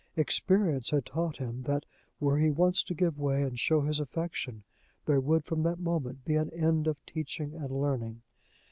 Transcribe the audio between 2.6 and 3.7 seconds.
to give way and